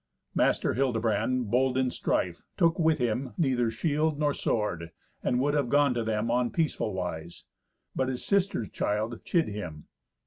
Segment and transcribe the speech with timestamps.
[0.33, 4.89] Master Hildebrand, bold in strife, took with him neither shield nor sword,
[5.21, 7.43] and would have gone to them on peaceful wise.
[7.95, 9.85] But his sister's child chid him.